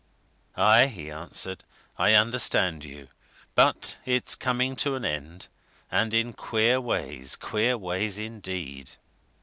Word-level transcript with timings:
"Aye!" 0.57 0.87
he 0.87 1.11
answered. 1.11 1.63
"I 1.95 2.15
understand 2.15 2.83
you. 2.83 3.09
But 3.53 3.99
it's 4.03 4.33
coming 4.33 4.75
to 4.77 4.95
an 4.95 5.05
end. 5.05 5.47
And 5.91 6.11
in 6.11 6.33
queer 6.33 6.81
ways 6.81 7.35
queer 7.35 7.77
ways, 7.77 8.17
indeed!" 8.17 8.93